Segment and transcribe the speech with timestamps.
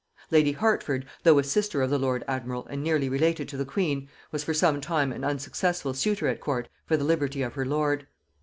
[0.31, 4.09] Lady Hertford, though a sister of the lord admiral and nearly related to the queen,
[4.31, 8.07] was for some time an unsuccessful suitor at court for the liberty of her lord.